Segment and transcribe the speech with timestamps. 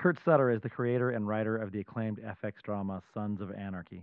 [0.00, 4.02] Kurt Sutter is the creator and writer of the acclaimed FX drama Sons of Anarchy.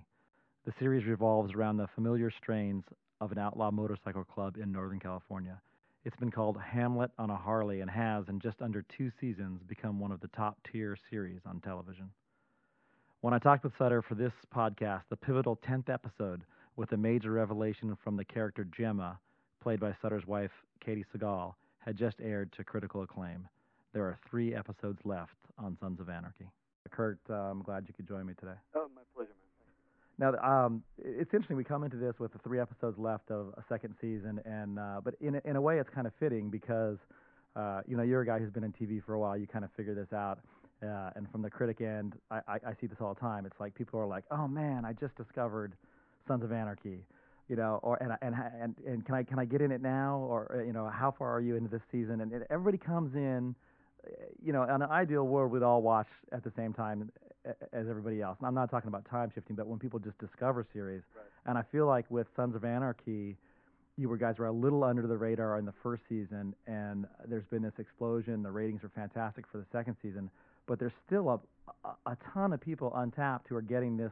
[0.63, 2.83] The series revolves around the familiar strains
[3.19, 5.59] of an outlaw motorcycle club in Northern California.
[6.05, 9.99] It's been called Hamlet on a Harley and has, in just under two seasons, become
[9.99, 12.11] one of the top tier series on television.
[13.21, 16.43] When I talked with Sutter for this podcast, the pivotal 10th episode,
[16.75, 19.17] with a major revelation from the character Gemma,
[19.63, 23.47] played by Sutter's wife, Katey Sagal, had just aired to critical acclaim.
[23.97, 26.45] There are three episodes left on Sons of Anarchy.
[26.91, 28.53] Kurt, uh, I'm glad you could join me today.
[28.75, 29.31] Oh, my pleasure,
[30.19, 30.33] man.
[30.39, 31.57] Now, um, it's interesting.
[31.57, 35.01] We come into this with the three episodes left of a second season, and uh,
[35.03, 36.99] but in in a way, it's kind of fitting because
[37.55, 39.35] uh, you know you're a guy who's been in TV for a while.
[39.35, 40.37] You kind of figure this out.
[40.83, 43.47] Uh, and from the critic end, I, I, I see this all the time.
[43.47, 45.73] It's like people are like, "Oh man, I just discovered
[46.27, 46.99] Sons of Anarchy,"
[47.49, 50.19] you know, or and and and and can I can I get in it now,
[50.19, 52.21] or you know, how far are you into this season?
[52.21, 53.55] And, and everybody comes in
[54.43, 57.11] you know, in an ideal world, we'd all watch at the same time
[57.73, 58.37] as everybody else.
[58.39, 61.03] And I'm not talking about time shifting, but when people just discover series.
[61.15, 61.25] Right.
[61.45, 63.37] And I feel like with Sons of Anarchy,
[63.97, 67.45] you were guys were a little under the radar in the first season, and there's
[67.45, 68.43] been this explosion.
[68.43, 70.29] The ratings are fantastic for the second season,
[70.67, 71.39] but there's still a,
[71.87, 74.11] a, a ton of people untapped who are getting this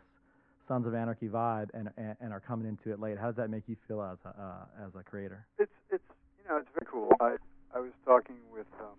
[0.68, 3.20] Sons of Anarchy vibe and, and, and are coming into it late.
[3.20, 5.46] How does that make you feel as a uh, as a creator?
[5.60, 6.04] It's it's
[6.42, 7.12] you know it's very cool.
[7.20, 7.36] I
[7.76, 8.98] I was talking with um,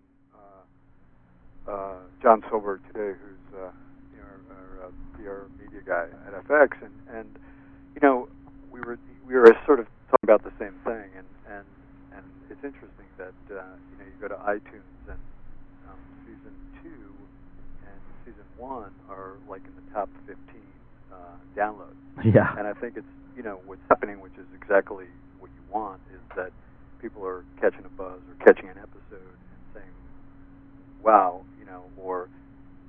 [1.67, 3.71] uh, John Solberg today, who's uh,
[4.13, 7.27] you know, our, our uh, PR media guy at FX, and and
[7.95, 8.27] you know
[8.71, 11.65] we were we were sort of talking about the same thing, and and
[12.15, 15.19] and it's interesting that uh, you know you go to iTunes and
[15.89, 17.11] um, season two
[17.83, 20.37] and season one are like in the top 15
[21.11, 21.15] uh,
[21.55, 21.99] downloads.
[22.23, 22.55] Yeah.
[22.57, 25.05] And I think it's you know what's happening, which is exactly
[25.39, 26.51] what you want, is that
[27.01, 29.95] people are catching a buzz or catching an episode and saying,
[31.03, 32.29] "Wow, know, or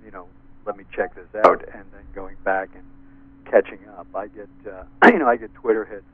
[0.04, 0.26] you know,
[0.66, 2.84] let me check this out, and then going back and
[3.50, 4.06] catching up.
[4.14, 6.06] I get uh, you know I get Twitter hits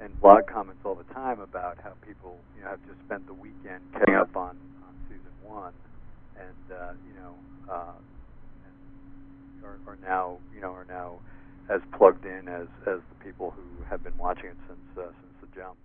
[0.00, 3.26] and, and blog comments all the time about how people you know have just spent
[3.26, 4.56] the weekend catching up on
[4.86, 5.72] on season one,
[6.36, 7.34] and uh, you know
[7.72, 7.98] uh,
[8.64, 11.18] and are, are now you know are now
[11.68, 15.34] as plugged in as as the people who have been watching it since uh, since
[15.40, 15.76] the jump.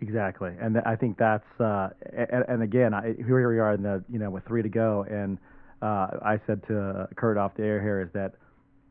[0.00, 4.02] Exactly, and I think that's uh, and, and again, I, here we are in the
[4.08, 5.38] you know with three to go, and
[5.82, 8.34] uh, I said to Kurt off the air here is that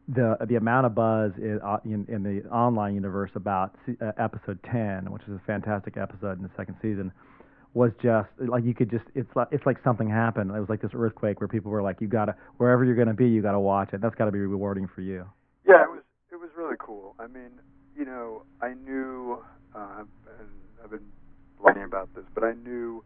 [0.08, 4.59] the the amount of buzz in uh, in, in the online universe about uh, episode
[4.72, 7.12] ten, which is a fantastic episode in the second season,
[7.74, 10.52] was just like you could just it's like it's like something happened.
[10.52, 13.28] It was like this earthquake where people were like, you gotta wherever you're gonna be,
[13.28, 14.02] you gotta watch it.
[14.02, 15.25] That's got to be rewarding for you.
[15.68, 17.16] Yeah, it was it was really cool.
[17.20, 17.52] I mean,
[17.97, 19.44] you know, I knew.
[19.75, 20.03] Uh,
[20.40, 20.50] and
[20.83, 21.11] I've been
[21.61, 23.03] blogging about this, but I knew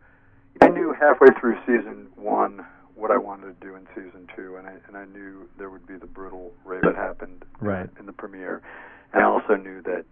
[0.61, 2.65] I knew halfway through season one
[2.95, 5.85] what I wanted to do in season two, and I and I knew there would
[5.85, 7.89] be the brutal rape that happened right.
[7.99, 8.61] in the premiere,
[9.13, 10.05] and I also knew that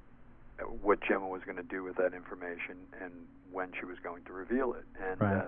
[0.81, 3.11] what Gemma was going to do with that information and
[3.51, 4.85] when she was going to reveal it.
[5.03, 5.37] And right.
[5.37, 5.47] uh,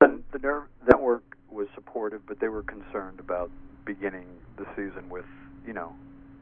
[0.00, 3.50] the, the Nerve Network was supportive, but they were concerned about
[3.84, 4.26] beginning
[4.56, 5.24] the season with
[5.66, 5.94] you know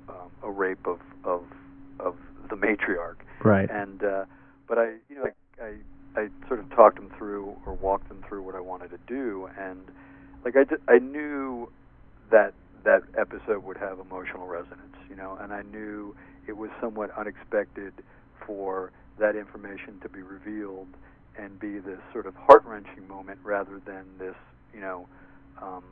[0.09, 1.43] um, a rape of of
[1.99, 2.17] of
[2.49, 3.17] the matriarch.
[3.43, 3.69] Right.
[3.71, 4.25] And uh,
[4.69, 5.25] but I, you know,
[5.61, 8.91] I, I, I sort of talked them through or walked them through what I wanted
[8.91, 9.89] to do, and
[10.45, 11.71] like I, did, I knew
[12.31, 16.15] that that episode would have emotional resonance, you know, and I knew
[16.47, 17.93] it was somewhat unexpected
[18.47, 20.89] for that information to be revealed
[21.37, 24.35] and be this sort of heart wrenching moment rather than this,
[24.73, 25.09] you know,
[25.61, 25.85] um,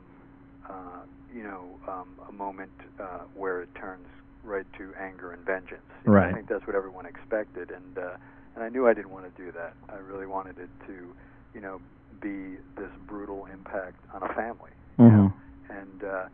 [0.69, 4.07] uh, you know, um, a moment uh, where it turns
[4.43, 5.91] right to anger and vengeance.
[6.05, 6.29] You right.
[6.29, 8.17] I think that's what everyone expected, and uh,
[8.57, 9.73] and I knew I didn't want to do that.
[9.87, 11.13] I really wanted it to,
[11.53, 11.79] you know,
[12.19, 14.71] be this brutal impact on a family.
[14.97, 15.15] Mm-hmm.
[15.15, 15.33] know?
[15.69, 16.25] And uh,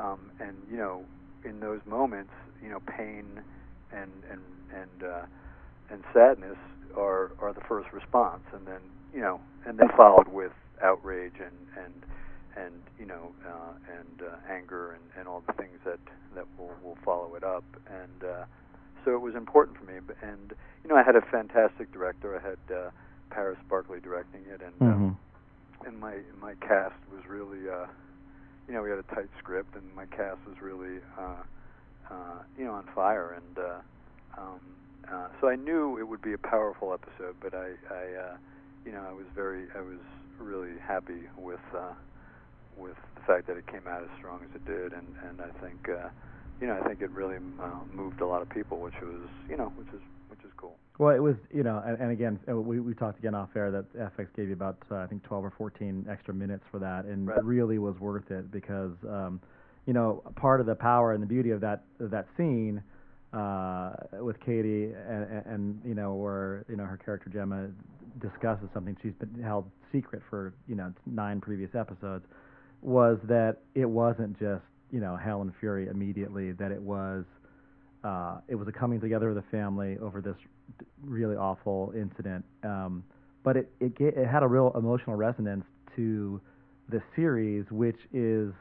[0.00, 1.04] um, and you know,
[1.44, 2.30] in those moments,
[2.62, 3.24] you know, pain
[3.92, 4.40] and and
[4.72, 5.26] and uh,
[5.90, 6.56] and sadness
[6.96, 8.80] are are the first response, and then
[9.12, 11.94] you know, and then followed with outrage and and
[12.56, 15.98] and you know uh, and uh, anger and, and all the things that
[16.36, 18.44] that will will follow it up and uh,
[19.04, 19.98] so it was important for me.
[20.22, 22.38] And you know, I had a fantastic director.
[22.38, 22.90] I had uh,
[23.30, 25.08] Paris Barclay directing it, and uh, mm-hmm.
[25.08, 27.86] uh, and my my cast was really, uh,
[28.68, 31.42] you know, we had a tight script, and my cast was really, uh,
[32.10, 33.36] uh, you know, on fire.
[33.36, 34.60] And uh, um,
[35.12, 38.36] uh, so I knew it would be a powerful episode, but I, I, uh,
[38.84, 40.00] you know, I was very, I was
[40.38, 41.60] really happy with.
[41.74, 41.92] Uh,
[42.76, 45.50] with the fact that it came out as strong as it did, and and I
[45.60, 46.08] think uh,
[46.60, 49.56] you know, I think it really uh, moved a lot of people, which was, you
[49.56, 50.76] know, which is which is cool.
[50.98, 53.70] Well, it was, you know, and, and again, uh, we we talked again off air
[53.70, 57.04] that FX gave you about uh, I think 12 or 14 extra minutes for that,
[57.04, 57.38] and Right.
[57.38, 59.40] it really was worth it because, um,
[59.86, 62.82] you know, part of the power and the beauty of that of that scene
[63.32, 67.68] uh, with Katey and, and, and you know where you know her character Gemma
[68.20, 72.24] discusses something she's been held secret for you know nine previous episodes
[72.82, 74.62] was that it wasn't just
[74.94, 77.24] you know hell and fury immediately that it was
[78.04, 80.36] uh, it was a coming together of the family over this
[81.02, 82.44] really awful incident.
[82.62, 83.02] Um,
[83.42, 85.64] but it it, ga- it had a real emotional resonance
[85.96, 86.40] to
[86.90, 88.52] the series, which is,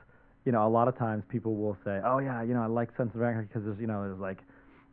[0.45, 2.89] you know, a lot of times people will say, oh yeah, you know, I like
[2.97, 4.39] Sons of Anarchy because there's, you know, there's like,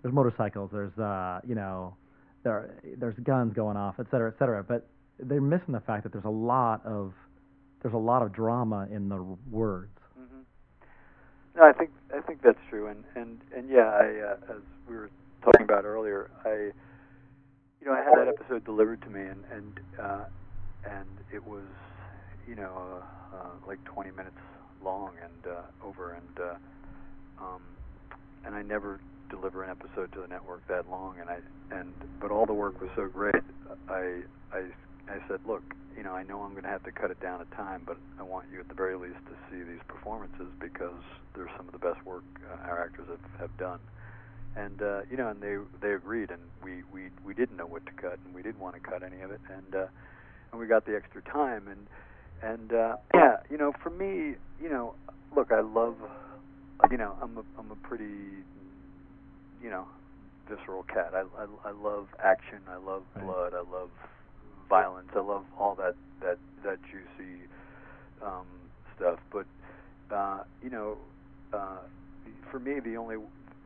[0.03, 1.95] there's motorcycles, there's, uh, you know,
[2.43, 4.63] there there's guns going off, et cetera, et cetera.
[4.63, 4.89] But
[5.19, 7.13] they're missing the fact that there's a lot of
[7.83, 10.00] there's a lot of drama in the words.
[11.57, 14.97] No, I think I think that's true, and and and yeah, I uh, as we
[14.97, 15.11] were
[15.45, 16.71] talking about earlier, I
[17.81, 20.25] you know I had that episode delivered to me, and and uh,
[20.85, 21.67] and it was
[22.47, 23.03] you know
[23.33, 24.39] uh, uh, like 20 minutes
[24.85, 26.57] long and uh, over, and uh,
[27.45, 27.63] um,
[28.45, 29.01] and I never
[29.31, 31.39] deliver an episode to the network that long, and I
[31.71, 33.43] and but all the work was so great,
[33.89, 34.23] I
[34.53, 34.63] I
[35.11, 37.41] I said, look, you know, I know I'm going to have to cut it down
[37.43, 41.03] a time, but I want you at the very least to see these performances because
[41.35, 43.81] they're some of the best work uh, our actors have, have done.
[44.57, 47.87] And uh, you know, and they they agreed, and we we we didn't know what
[47.87, 49.87] to cut, and we didn't want to cut any of it, and uh,
[50.53, 51.89] and we got the extra time, and
[52.43, 54.97] and uh, yeah, you know, for me, you know,
[55.35, 55.97] look, I love,
[56.91, 58.45] you know, I'm a I'm a pretty,
[59.63, 59.87] you know,
[60.49, 61.13] visceral cat.
[61.15, 62.61] I I, I love action.
[62.69, 63.25] I love Right.
[63.25, 63.53] blood.
[63.55, 63.91] I love
[64.71, 65.11] violence.
[65.17, 67.49] I love all that that that juicy
[68.23, 68.47] um,
[68.97, 69.21] stuff.
[69.33, 69.47] But
[70.15, 70.99] uh, you know,
[71.53, 71.81] uh,
[72.51, 73.17] for me, the only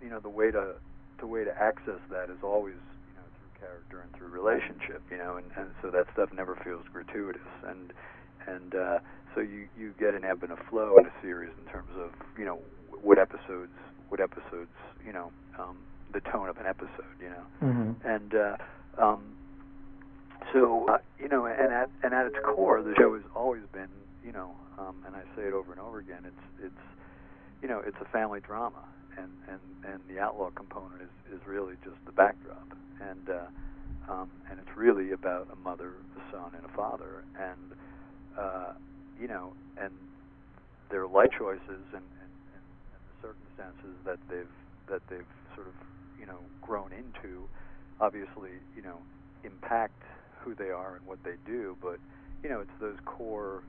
[0.03, 0.75] you know the way to
[1.21, 5.03] the way to access that is always you know through character and through relationship.
[5.11, 7.93] You know, and and so that stuff never feels gratuitous and
[8.47, 8.99] and uh,
[9.35, 12.13] so you you get an ebb and a flow in a series in terms of
[12.39, 12.61] you know
[13.03, 13.73] what episodes
[14.09, 14.73] what episodes
[15.05, 15.79] you know um,
[16.13, 17.17] the tone of an episode.
[17.21, 17.93] You know Mm-hmm.
[18.05, 18.57] and uh,
[19.03, 19.34] um,
[20.53, 23.89] so uh, you know, and at and at its core, the show has always been,
[24.25, 26.23] you know, um, and I say it over and over again.
[26.25, 26.85] It's it's
[27.63, 28.85] you know, it's a family drama,
[29.17, 34.29] and and and the outlaw component is is really just the backdrop, and uh, um,
[34.51, 37.73] and it's really about a mother, a son, and a father, and
[38.39, 38.73] uh,
[39.19, 39.93] you know, and
[40.91, 44.55] their life choices and, and, and, and the circumstances that they've
[44.89, 45.75] that they've sort of
[46.19, 47.49] you know grown into,
[48.01, 48.99] obviously you know
[49.45, 50.03] impact
[50.45, 51.77] who they are and what they do.
[51.83, 52.01] But
[52.45, 53.65] you know, it's those core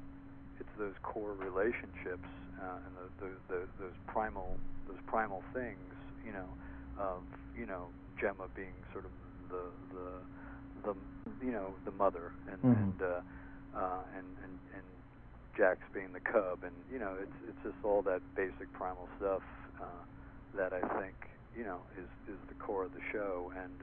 [0.60, 2.30] it's those core relationships
[2.62, 5.94] uh, and the, the, the, those primal those primal things.
[6.26, 6.56] You know,
[6.98, 7.24] of
[7.56, 7.90] you know
[8.22, 9.12] Gemma being sort of
[9.50, 10.10] the the
[10.84, 10.96] the
[11.46, 12.94] you know the mother and Mhm.
[12.94, 13.22] and uh,
[13.78, 14.86] uh, and and and
[15.58, 19.44] Jax being the cub, and you know, it's it's just all that basic primal stuff
[19.82, 20.04] uh,
[20.58, 21.16] that I think
[21.56, 23.82] you know is is the core of the show, and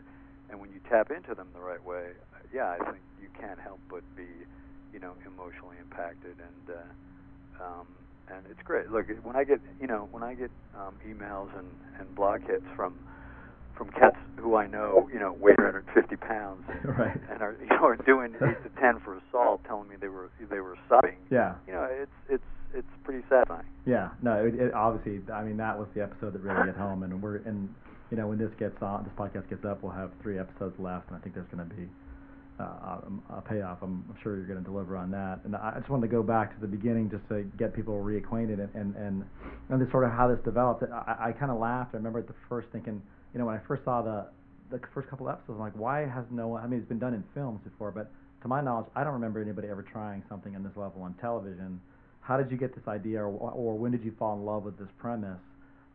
[0.53, 2.13] and when you tap into them the right way,
[2.53, 4.45] yeah, I think you can't help but be
[4.93, 7.89] you know emotionally impacted, and uh, um,
[8.29, 8.91] and it's great.
[8.93, 12.67] Look, when I get you know when I get um, emails and and blog hits
[12.77, 13.01] from
[13.75, 17.17] from cats who I know, you know, weigh 350 pounds and, Right.
[17.33, 20.31] and are you know are doing eight to ten for assault, telling me they were
[20.51, 21.17] they were sobbing.
[21.31, 21.55] Yeah.
[21.67, 23.72] You know, it's it's it's pretty satisfying.
[23.85, 25.21] Yeah, no, it, it obviously.
[25.33, 27.69] I mean, that was the episode that really hit home, and we're and
[28.11, 31.09] you know when this gets on, this podcast gets up, we'll have three episodes left,
[31.09, 31.89] and I think there's going to be
[32.61, 33.01] uh,
[33.33, 33.79] a, a payoff.
[33.83, 35.41] I'm sure you're going to deliver on that.
[35.45, 38.61] And I just wanted to go back to the beginning just to get people reacquainted
[38.61, 39.25] and and and,
[39.69, 40.85] and this sort of how this developed.
[40.85, 41.95] I, I kind of laughed.
[41.95, 43.03] I remember at the first thinking,
[43.33, 44.27] you know, when I first saw the
[44.71, 46.63] the first couple of episodes, I'm like, why has no one?
[46.63, 48.11] I mean, it's been done in films before, but
[48.43, 51.81] to my knowledge, I don't remember anybody ever trying something on this level on television.
[52.23, 54.79] How did you get this idea, or, or when did you fall in love with
[54.79, 55.41] this premise?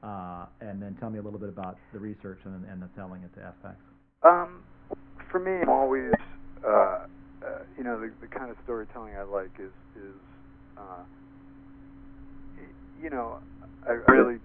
[0.03, 3.24] Uh, and then tell me a little bit about the research and, and the selling
[3.24, 3.75] it to FX.
[4.24, 4.62] Um,
[5.31, 6.12] for me, I'm always,
[6.65, 10.19] uh, uh, you know, the, the kind of storytelling I like is is,
[10.77, 11.03] uh,
[13.01, 13.39] you know,
[13.88, 14.38] I really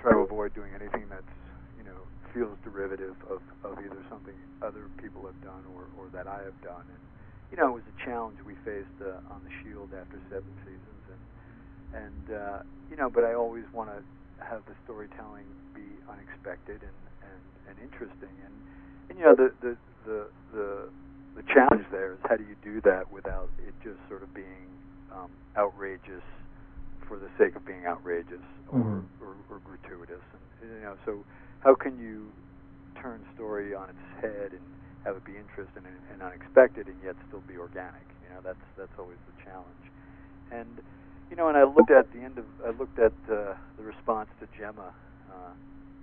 [0.00, 1.34] try to avoid doing anything that's,
[1.76, 6.26] you know, feels derivative of, of either something other people have done or, or that
[6.26, 6.84] I have done.
[6.88, 7.02] And
[7.50, 11.02] you know, it was a challenge we faced uh, on the Shield after seven seasons,
[11.10, 11.22] and
[11.92, 12.58] and uh,
[12.90, 14.00] you know, but I always want to
[14.44, 18.54] have the storytelling be unexpected and, and, and interesting, and
[19.10, 19.72] and you know, the the
[20.06, 20.20] the
[20.54, 20.68] the
[21.36, 24.66] the challenge there is how do you do that without it just sort of being
[25.14, 26.24] um, outrageous
[27.06, 29.02] for the sake of being outrageous or, Mhm.
[29.20, 30.22] or, or gratuitous,
[30.62, 31.24] and you know, so
[31.60, 32.30] how can you
[33.02, 34.62] turn story on its head and
[35.04, 38.04] have it be interesting and, and unexpected, and yet still be organic.
[38.22, 39.84] You know, that's that's always the challenge.
[40.52, 40.80] And
[41.30, 44.28] you know, and I looked at the end of I looked at uh, the response
[44.40, 44.92] to Gemma
[45.30, 45.54] uh,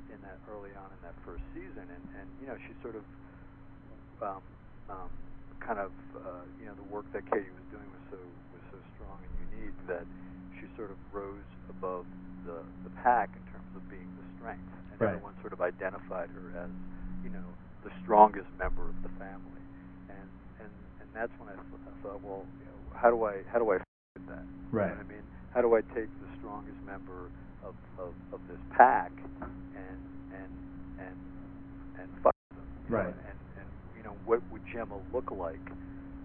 [0.10, 3.06] in that early on in that first season, and and you know, she sort of
[4.24, 4.42] um,
[4.89, 5.12] um,
[5.60, 8.20] kind of uh, you know the work that Katey was doing was so
[8.56, 10.08] was so strong and unique that
[10.58, 12.08] she sort of rose above
[12.48, 15.13] the the pack in terms of being the strength, and right.
[15.13, 16.72] everyone sort of identified her as
[17.22, 17.46] you know
[17.84, 19.66] the strongest member of the family,
[20.10, 20.30] and
[20.60, 23.60] and and that's when I, th- I thought, well, you know, how do I how
[23.60, 24.46] do I fit that?
[24.72, 24.76] Right.
[24.76, 27.32] You know I mean, how do I take the strongest member
[27.62, 29.12] of of, of this pack
[29.74, 30.52] and and
[30.98, 31.18] and
[31.98, 32.66] and fuck them?
[32.86, 33.14] you know, Right.
[33.28, 35.70] And and you know what would Gemma look like?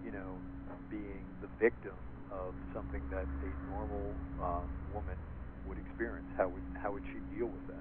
[0.03, 0.41] You know,
[0.89, 1.97] being the victim
[2.29, 5.17] of something that a normal uh, woman
[5.63, 6.27] would experience.
[6.37, 7.72] How would how would she deal with that?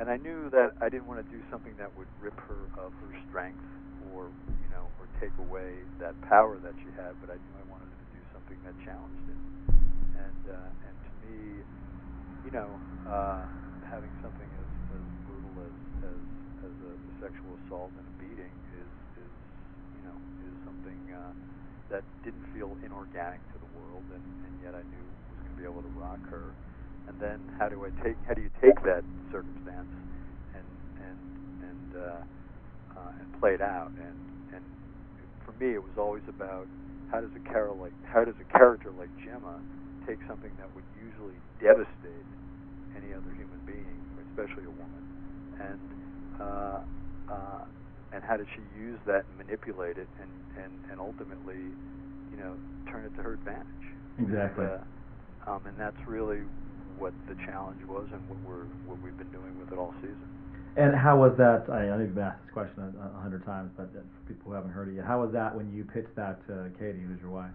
[0.00, 2.88] And I knew that I didn't want to do something that would rip her of
[3.04, 3.60] her strength
[4.16, 7.66] or you know or take away that power that she had, but I knew I
[7.68, 9.40] wanted to do something that challenged it.
[10.16, 11.36] And uh, and to me,
[12.48, 13.44] you know, uh,
[13.84, 15.76] having something as, as brutal as,
[16.08, 16.20] as
[16.64, 19.32] as a sexual assault and a beating is is
[20.00, 20.16] you know
[20.48, 21.32] is something uh,
[21.92, 25.58] that didn't feel inorganic to the world, and, and yet I knew was going to
[25.60, 26.56] be able to rock her.
[27.08, 29.90] And then how do I take how do you take that circumstance
[30.54, 30.66] and
[31.00, 31.18] and
[31.68, 32.22] and uh,
[32.96, 33.92] uh, and play it out?
[33.98, 34.16] And
[34.54, 34.64] and
[35.44, 36.66] for me, it was always about
[37.10, 39.58] how does a character like how does a character like Gemma
[40.06, 42.26] take something that would usually devastate
[42.96, 45.04] any other human being, especially a woman,
[45.60, 45.80] and
[46.40, 46.78] uh,
[47.30, 47.64] uh,
[48.12, 51.70] and how did she use that and manipulate it and, and, and ultimately,
[52.30, 52.54] you know,
[52.90, 53.84] turn it to her advantage?
[54.18, 54.66] Exactly.
[54.66, 54.82] And,
[55.46, 56.42] uh, um, and that's really
[57.00, 60.28] what the challenge was and what we're what we've been doing with it all season.
[60.76, 61.66] And how was that?
[61.66, 64.52] I, I know you've asked this question a, a hundred times, but for people who
[64.52, 67.30] haven't heard it yet, how was that when you pitched that to Katey, who's your
[67.30, 67.50] wife?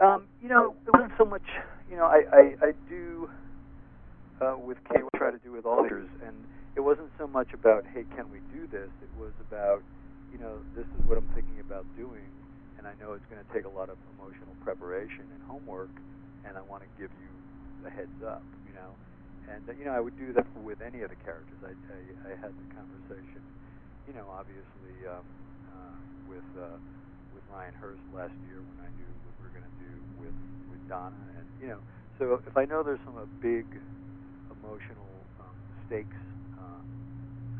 [0.00, 1.44] Um, you know, it wasn't so much.
[1.90, 3.28] You know, I I, I do
[4.40, 6.32] uh, with Kate, we try to do with all leaders, and
[6.76, 8.88] it wasn't so much about hey, can we do this?
[9.02, 9.82] It was about
[10.32, 12.26] you know, this is what I'm thinking about doing,
[12.78, 15.90] and I know it's going to take a lot of emotional preparation and homework,
[16.46, 17.30] and I want to give you
[17.86, 18.42] a heads up.
[18.70, 18.94] You know,
[19.50, 21.58] and uh, you know, I would do that with any of the characters.
[21.66, 21.98] I I,
[22.30, 23.42] I had the conversation.
[24.06, 25.26] You know, obviously um,
[25.66, 25.98] uh,
[26.30, 26.46] with.
[26.54, 26.78] Uh,
[27.30, 30.34] with Ryan Hurst last year when I knew what we were going to do with
[30.66, 31.78] with Donna, and you know,
[32.18, 33.66] so if I know there's some uh, big
[34.50, 35.54] emotional um,
[35.86, 36.18] stakes
[36.58, 36.82] uh,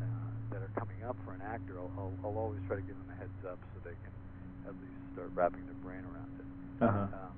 [0.03, 2.99] uh, that are coming up for an actor, I'll, I'll, I'll always try to give
[2.99, 4.11] them a heads up so they can
[4.67, 6.47] at least start wrapping their brain around it.
[6.83, 7.07] Uh-huh.
[7.15, 7.35] Um,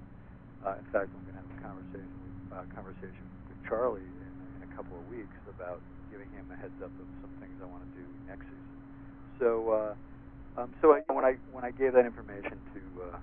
[0.66, 3.33] uh, in fact, I'm going to have a conversation with, uh, conversation with
[3.68, 7.32] Charlie in, in a couple of weeks about giving him a heads up of some
[7.42, 8.80] things I want to do next season.
[9.40, 9.70] So.
[9.72, 9.94] Uh,
[10.58, 12.82] um, so I, when I when I gave that information to
[13.14, 13.20] uh,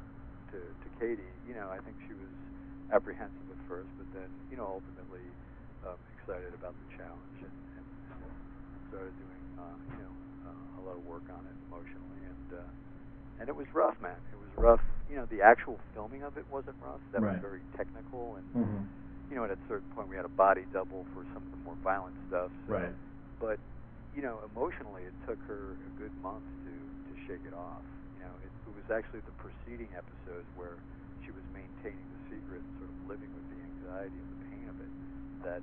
[0.53, 2.33] to to Katey, you know, I think she was
[2.93, 5.35] apprehensive at first, but then you know ultimately
[5.85, 7.89] um, excited about the challenge and, and,
[8.73, 10.15] and started doing uh, you know
[10.47, 12.71] uh, a lot of work on it emotionally and uh,
[13.39, 14.21] and it was rough, man.
[14.33, 14.83] It was rough.
[15.09, 17.03] You know, the actual filming of it wasn't rough.
[17.13, 17.41] That Right.
[17.41, 18.85] was very technical and Mm-hmm.
[19.31, 21.63] You know at a certain point we had a body double for some of the
[21.65, 22.51] more violent stuff.
[22.67, 22.95] So, Right.
[23.39, 23.63] But
[24.13, 27.87] you know, emotionally, it took her a good month to to shake it off.
[28.19, 30.77] You know, it, it was actually the preceding episodes where
[31.25, 34.67] she was maintaining the secret, and sort of living with the anxiety and the pain
[34.67, 34.93] of it.
[35.47, 35.63] That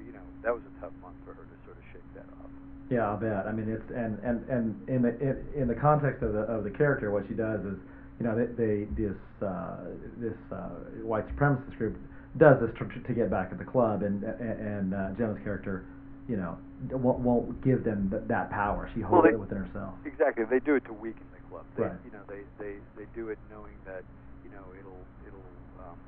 [0.00, 2.48] you know, that was a tough month for her to sort of shake that off.
[2.88, 3.46] Yeah, I'll bet.
[3.46, 6.64] I mean, it's and and and in the in, in the context of the of
[6.64, 7.78] the character, what she does is,
[8.18, 11.98] you know, they, they this uh, this uh, white supremacist group
[12.38, 15.86] does this to, to get back at the club, and and uh, Gemma's character,
[16.28, 16.58] you know,
[16.92, 18.88] won't, won't give them th- that power.
[18.94, 19.94] She Well, holds they- it within herself.
[20.06, 20.44] Exactly.
[20.48, 21.66] They do it to weaken the club.
[21.76, 21.98] They, Right.
[22.04, 24.04] You know, they, they, they do it knowing that
[24.44, 25.50] you know it'll it'll
[25.82, 25.98] um,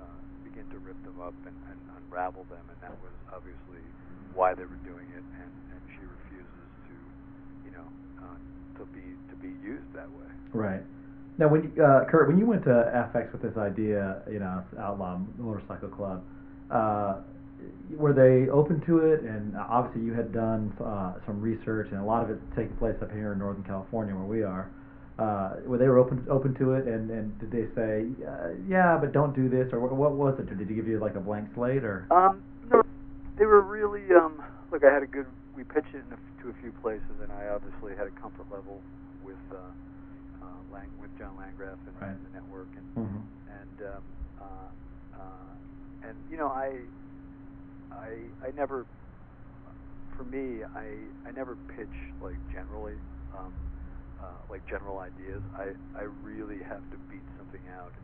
[0.00, 3.84] uh, begin to rip them up and, and unravel them, and that was obviously
[4.32, 5.24] why they were doing it.
[5.44, 6.96] And, and she refuses to,
[7.68, 7.84] you know,
[8.24, 8.38] uh,
[8.80, 10.30] to be to be used that way.
[10.56, 10.82] Right.
[11.40, 12.70] Now, when you, uh, Kurt, when you went to
[13.14, 16.22] FX with this idea, you know, Outlaw Motorcycle Club,
[16.70, 17.22] uh,
[17.96, 19.22] were they open to it?
[19.22, 22.94] And obviously, you had done uh, some research, and a lot of it taking place
[23.00, 24.70] up here in Northern California, where we are.
[25.18, 28.98] Uh, were they were open open to it, and, and did they say, uh, yeah,
[29.00, 30.46] but don't do this, or what, what was it?
[30.46, 32.06] Did they give you like a blank slate, or?
[32.10, 32.82] Um, no,
[33.38, 34.04] they were really.
[34.12, 35.26] Um, look, I had a good.
[35.56, 38.80] We pitched it a, to a few places, and I obviously had a comfort level
[39.24, 39.56] with uh,
[40.50, 42.18] uh, Lang, with John Landgraf and, Right.
[42.24, 43.28] the network, and Mhm.
[43.48, 44.04] and um,
[44.40, 44.70] uh,
[45.14, 45.54] uh,
[46.02, 46.90] and you know I
[47.92, 48.86] I I never
[50.16, 53.00] for me, I I never pitch like generally,
[53.36, 53.54] um,
[54.22, 55.42] uh, like general ideas.
[55.56, 57.94] I I really have to beat something out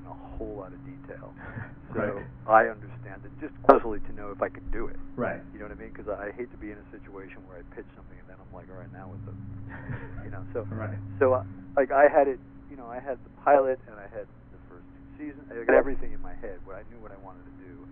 [0.00, 1.36] in a whole lot of detail.
[1.90, 2.22] So Right.
[2.46, 4.96] I understand it just closely to know if I can do it.
[5.18, 5.42] Right.
[5.50, 5.90] You know what I mean?
[5.90, 8.48] Because I hate to be in a situation where I pitch something and then I'm
[8.54, 9.34] like, all right, now what the,
[10.24, 10.46] you know?
[10.54, 10.94] So Right.
[11.18, 11.42] so uh,
[11.74, 12.38] like I had it,
[12.70, 15.50] you know, I had the pilot and I had the first two seasons.
[15.50, 16.62] I got everything in my head.
[16.62, 17.84] What I knew what I wanted to do.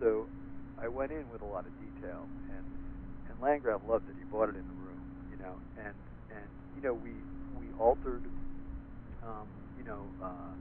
[0.00, 0.32] So
[0.80, 2.64] I went in with a lot of detail, and
[3.28, 4.16] and Landgraf loved it.
[4.16, 5.94] He bought it in the room, you know, and
[6.32, 8.24] and you know we we altered,
[9.22, 10.56] um, you know, uh,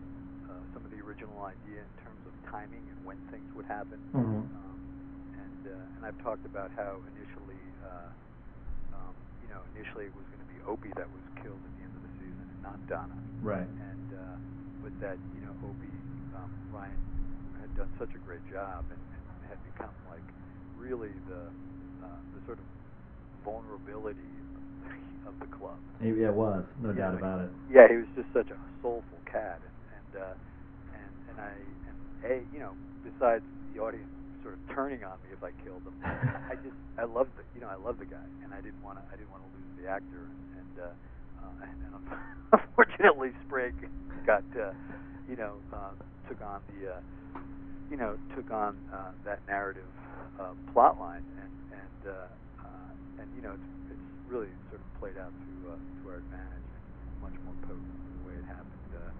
[0.73, 3.99] some of the original idea in terms of timing and when things would happen.
[4.13, 4.47] Mhm.
[4.51, 4.79] Um,
[5.37, 8.09] and uh, and I've talked about how initially, uh,
[8.95, 11.83] um, you know, initially it was going to be Opie that was killed at the
[11.83, 13.19] end of the season, and not Donna.
[13.41, 13.67] Right.
[13.67, 14.37] And uh,
[14.81, 16.03] but that you know Opie
[16.35, 16.99] um, Ryan
[17.59, 20.25] had done such a great job and, and had become like
[20.75, 21.51] really the
[22.03, 22.65] uh, the sort of
[23.43, 24.33] vulnerability
[25.27, 25.77] of the club.
[26.01, 26.65] Yeah, it was.
[26.81, 27.51] No Yeah, doubt about it.
[27.69, 30.35] Yeah, he was just such a soulful cat, and and uh,
[31.31, 31.55] and I
[31.87, 31.97] and
[32.27, 34.11] a you know besides the audience
[34.43, 35.95] sort of turning on me if I killed him,
[36.51, 38.99] I just I loved the you know I loved the guy, and I didn't want
[38.99, 40.95] to I didn't want to lose the actor, and and, uh,
[41.39, 41.93] uh, and, and
[42.59, 43.79] unfortunately Sprague
[44.27, 44.75] got uh,
[45.27, 45.95] you know uh,
[46.27, 47.01] took on the uh,
[47.89, 49.91] you know took on uh, that narrative
[50.39, 52.29] uh, plot line, and and uh,
[52.65, 56.19] uh, and you know it's, it's really sort of played out to uh, to our
[56.23, 56.69] advantage,
[57.21, 58.89] much more potent than the way it happened.
[58.93, 59.11] Uh,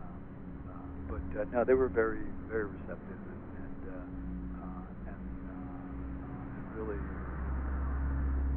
[0.00, 0.22] um,
[0.68, 4.06] uh, but uh, no, they were very very receptive and and uh,
[4.62, 5.84] uh, and, uh,
[6.74, 7.02] really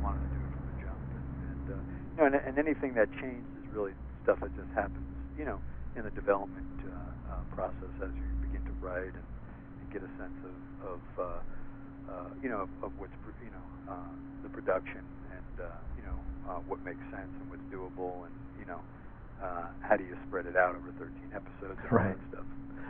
[0.01, 1.01] wanted to do it from the jump.
[1.13, 4.71] And, and uh, you know, and, and anything that changed is really stuff that just
[4.73, 5.05] happens,
[5.37, 5.59] you know,
[5.95, 6.91] in the development uh,
[7.29, 9.29] uh, process as you begin to write and,
[9.81, 11.41] and get a sense of, of uh,
[12.07, 13.13] uh, you know, of, of what's,
[13.43, 14.13] you know, uh,
[14.43, 15.03] the production
[15.35, 16.15] and, uh, you know,
[16.47, 19.06] uh, what makes sense and what's doable and, you know, uh,
[19.39, 22.17] how do you spread it out over 13 episodes and all Right.
[22.31, 22.45] stuff.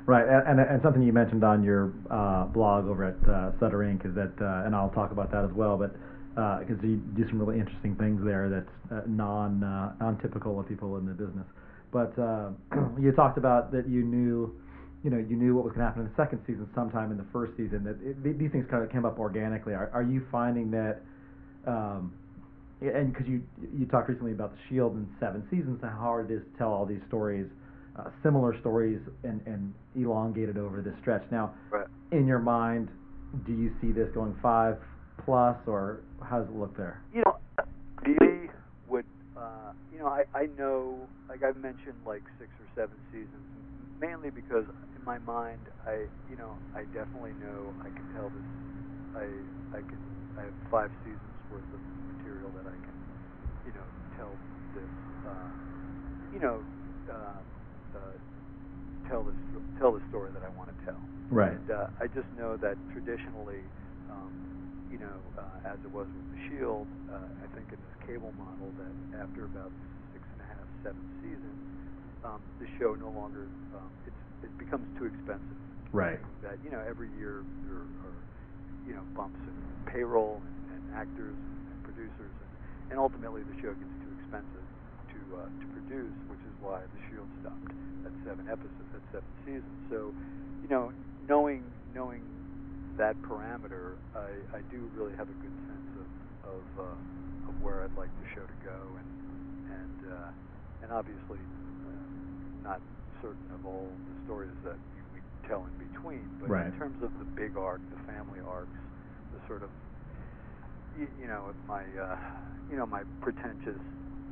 [0.05, 4.05] Right, and, and, and something you mentioned on your uh, blog over at uh, SutterInk
[4.05, 5.91] is that, uh, and I'll talk about that as well, but
[6.61, 10.95] because you do some really interesting things there that's uh, non uh, non-typical of people
[10.97, 11.45] in the business.
[11.91, 12.51] But uh,
[12.99, 14.55] you talked about that you knew,
[15.03, 17.17] you know, you knew what was going to happen in the second season sometime in
[17.17, 17.83] the first season.
[17.83, 19.73] That it, these things kind of came up organically.
[19.73, 21.01] Are, are you finding that?
[21.65, 22.13] Um,
[22.81, 23.41] and because you
[23.73, 26.57] you talked recently about the Shield and seven seasons, and how hard it is to
[26.57, 27.47] tell all these stories,
[27.97, 31.23] uh, similar stories, and and elongated over this stretch.
[31.31, 31.87] Now, Right.
[32.11, 32.89] in your mind,
[33.45, 34.77] do you see this going five
[35.23, 37.01] plus, or how does it look there?
[37.13, 37.33] you know,
[38.05, 38.49] really
[38.87, 43.43] would, uh, you know, I, I know, like I've mentioned, like six or seven seasons,
[43.99, 48.45] mainly because in my mind, I, you know, I definitely know I can tell this.
[49.15, 49.25] I,
[49.75, 49.99] I can,
[50.37, 51.79] I have five seasons worth of
[52.47, 52.97] material that I can,
[53.65, 54.31] you know, tell
[54.73, 54.91] this,
[55.25, 55.51] uh,
[56.33, 56.63] you know,
[57.09, 57.41] uh,
[57.95, 57.99] uh,
[59.09, 59.35] tell this,
[59.79, 60.99] tell the story that I want to tell.
[61.29, 61.51] Right.
[61.51, 63.63] And uh, I just know that traditionally,
[64.11, 64.31] um,
[64.91, 68.31] you know, uh, as it was with the Shield, uh, I think in this cable
[68.39, 69.71] model that after about
[70.15, 71.59] six and a half, seven seasons,
[72.23, 75.59] um, the show no longer um, it's, it becomes too expensive.
[75.91, 76.19] Right.
[76.43, 78.19] That you know every year there are
[78.87, 79.55] you know bumps in
[79.91, 81.56] payroll and, and actors and
[82.89, 84.67] and, ultimately the show gets too expensive
[85.13, 87.71] to uh, to produce, which is why the Shield stopped
[88.05, 89.79] at seven episodes, at seven seasons.
[89.89, 90.13] So,
[90.63, 90.91] you know,
[91.27, 92.23] knowing knowing
[92.97, 96.09] that parameter, I, I do really have a good sense of
[96.43, 99.09] of, uh, of where I'd like the show to go, and
[99.71, 100.29] and uh,
[100.81, 101.39] and obviously
[101.85, 102.07] uh,
[102.63, 102.81] not
[103.21, 106.67] certain of all the stories that we, we tell in between, but Right.
[106.67, 108.77] in terms of the big arc, the family arcs,
[109.33, 109.69] the sort of
[110.99, 112.15] you, you know my uh,
[112.69, 113.79] you know my pretentious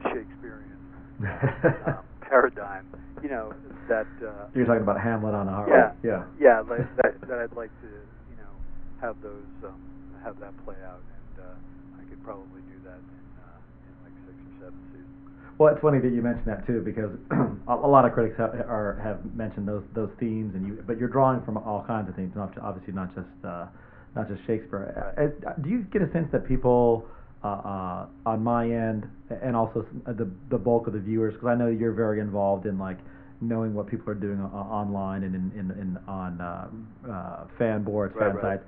[0.04, 0.78] Shakespearean
[1.88, 2.86] um, paradigm,
[3.23, 3.54] you know
[3.88, 4.08] that.
[4.21, 5.71] Uh, You're talking about Hamlet on a Harley.
[5.71, 6.23] yeah, Yeah.
[6.39, 8.51] yeah, like, that, that I'd like to, you know,
[8.99, 9.80] have those, um,
[10.23, 14.15] have that play out, and uh, I could probably do that in, uh, in like
[14.28, 15.15] six or seven seasons.
[15.58, 17.15] Well, it's funny that you mentioned that too, because
[17.69, 21.10] a, lot of critics have, are, have mentioned those those themes, and you, but you're
[21.13, 23.67] drawing from all kinds of themes, not obviously not just uh,
[24.15, 25.13] not just Shakespeare.
[25.17, 25.32] Right.
[25.47, 27.06] Uh, do you get a sense that people
[27.43, 31.47] uh, uh, on my end, and also uh, the the bulk of the viewers, because
[31.47, 32.97] I know you're very involved in like
[33.41, 36.67] knowing what people are doing online and in, in, in on uh,
[37.12, 38.60] uh, fan boards, Right, fan right.
[38.60, 38.63] sites.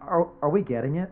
[0.00, 1.10] Are are we getting it?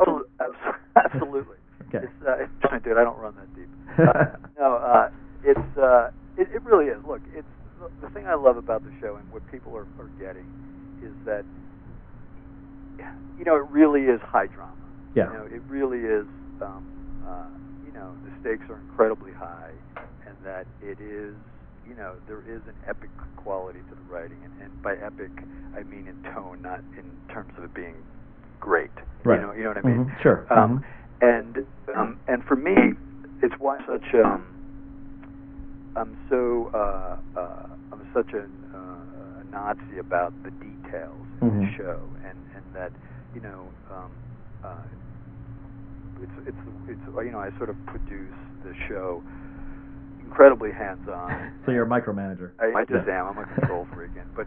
[0.00, 0.22] Oh,
[0.96, 1.56] absolutely.
[1.88, 2.04] Okay.
[2.04, 3.70] It's, uh, it's, dude, I don't run that deep.
[3.98, 5.08] Uh, no, uh,
[5.42, 6.98] it's, uh, it, it really is.
[7.06, 7.48] Look, it's
[7.80, 10.44] the, the thing I love about the show and what people are, are getting
[11.00, 11.44] is that,
[13.36, 14.74] you know, it really is high drama.
[15.14, 15.26] Yeah.
[15.26, 16.26] You know, it really is.
[16.60, 16.82] Um,
[17.26, 17.46] uh,
[17.84, 19.72] you know, the stakes are incredibly high,
[20.26, 21.36] and that it is.
[21.84, 25.84] You know, there is an epic quality to the writing, and, and by epic, I
[25.84, 27.94] mean in tone, not in terms of it being
[28.60, 28.90] great.
[29.24, 29.40] Right.
[29.40, 30.04] You know, you know what I mean?
[30.06, 30.20] Mhm.
[30.22, 30.46] Sure.
[30.50, 30.84] Um, Mhm.
[31.20, 32.94] And um, and for me,
[33.42, 34.54] it's why such um,
[35.96, 38.44] I'm so uh, uh, I'm such a,
[38.76, 41.76] uh, a Nazi about the details in the Mhm.
[41.76, 42.92] show, and and that
[43.34, 44.12] you know um,
[44.62, 44.84] uh,
[46.20, 49.22] it's it's it's you know I sort of produce the show
[50.20, 51.50] incredibly hands-on.
[51.66, 52.52] So you're a micromanager.
[52.60, 53.12] I, I just Yeah.
[53.12, 53.26] am.
[53.26, 54.46] I'm a control freak, and but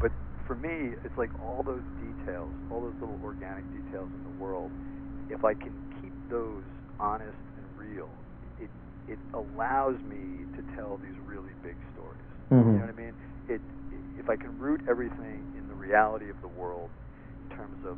[0.00, 0.12] but
[0.46, 4.72] for me, it's like all those details, all those little organic details in the world.
[5.28, 6.64] If I can keep those
[7.00, 8.22] honest and real,
[8.58, 8.70] it
[9.08, 12.28] it allows me to tell these really big stories.
[12.52, 12.74] Mhm.
[12.74, 13.14] You know what I mean?
[13.48, 13.62] It
[14.16, 16.90] if I can root everything in the reality of the world
[17.50, 17.96] in terms of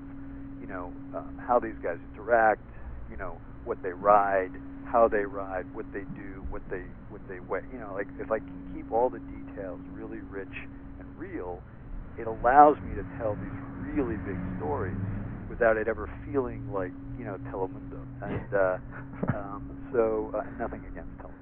[0.61, 2.63] you know uh, how these guys interact,
[3.09, 7.41] you know what they ride, how they ride, what they do, what they what they
[7.41, 7.61] weigh.
[7.73, 11.63] You know, like if I can keep all the details really rich and real,
[12.17, 14.97] it allows me to tell these really big stories
[15.49, 18.05] without it ever feeling like you know Telemundo.
[18.21, 18.77] And uh,
[19.37, 21.35] um, so uh, nothing against Telemundo.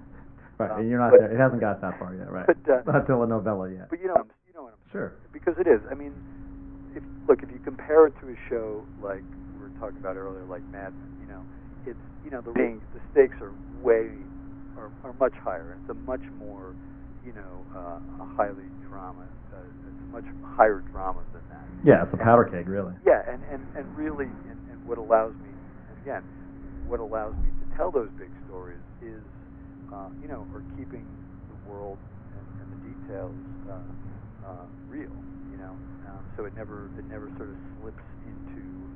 [0.59, 1.33] Right, Um, and you're not but- there.
[1.33, 2.47] It hasn't got that far yet, right?
[2.47, 3.89] But, uh, not telenovela yet.
[3.91, 5.13] But you know, you know what I'm Sure.
[5.33, 5.81] because it is.
[5.91, 6.13] I mean,
[6.97, 10.45] if look, if you compare it to a show like we were talking about earlier,
[10.49, 11.45] like Mad Men, you know,
[11.85, 13.53] it's you know the ratings, the stakes are
[13.85, 14.25] way
[14.77, 15.77] are, are much higher.
[15.77, 16.75] It's a much more,
[17.25, 19.29] you know, uh, a highly drama.
[19.53, 21.69] Uh, it's a much higher drama than that.
[21.85, 22.95] Yeah, it's a powder keg, really.
[23.05, 25.53] Yeah, and and and really, and, and what allows me,
[25.89, 26.23] and again,
[26.89, 29.23] what allows me to tell those big stories is,
[29.93, 31.05] uh, you know, or keeping
[31.49, 31.99] the world
[32.35, 33.37] and, and the details
[33.69, 35.23] uh, uh, real.
[35.67, 38.91] Know, um, so it never it never sort of slips into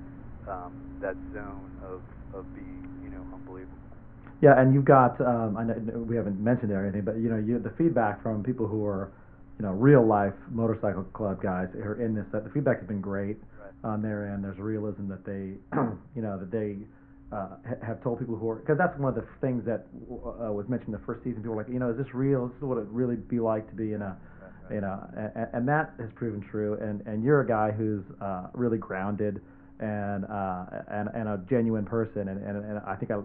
[0.46, 2.02] um, that zone of
[2.33, 3.98] of being, you know, unbelievable.
[4.40, 7.28] Yeah, and you've got um, I know we haven't mentioned it or anything, but you
[7.30, 9.12] know, you the feedback from people who are,
[9.59, 12.26] you know, real life motorcycle club guys who are in this.
[12.33, 13.72] That the feedback has been great Right.
[13.85, 14.44] on their end.
[14.44, 15.56] There's realism that they,
[16.16, 16.78] you know, that they
[17.37, 17.56] uh,
[17.87, 20.94] have told people who are because that's one of the things that uh, was mentioned
[20.94, 21.42] in the first season.
[21.42, 22.48] People were like, you know, is this real?
[22.48, 24.16] This is what it really be like to be in a.
[24.72, 26.78] you know, and, and that has proven true.
[26.80, 29.40] And and you're a guy who's uh, really grounded
[29.80, 32.28] and uh, and and a genuine person.
[32.28, 33.20] And, and and I think I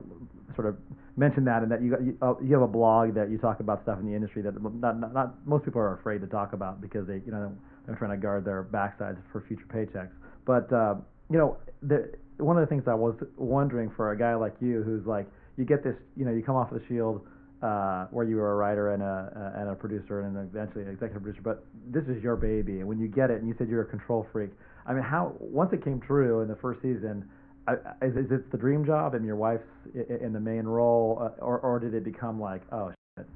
[0.56, 0.78] sort of
[1.18, 3.60] mentioned that, and that you got, you, uh, you have a blog that you talk
[3.60, 6.54] about stuff in the industry that not, not not most people are afraid to talk
[6.54, 7.52] about because they you know
[7.86, 10.12] they're trying to guard their backsides for future paychecks.
[10.46, 10.96] But uh,
[11.30, 14.84] you know, the, one of the things I was wondering for a guy like you,
[14.84, 15.28] who's like,
[15.58, 17.26] you get this, you know, you come off the Shield,
[17.62, 21.24] uh, where you were a writer and a and a producer and eventually an executive
[21.24, 23.82] producer, but this is your baby, and when you get it, and you said you're
[23.82, 24.52] a control freak.
[24.86, 27.28] I mean, how once it came true in the first season,
[27.68, 27.74] I,
[28.06, 29.64] is, is it the dream job and your wife's
[29.94, 33.28] in the main role, uh, or or did it become like, oh shit?